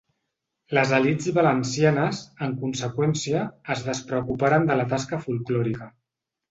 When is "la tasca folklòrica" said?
4.83-5.97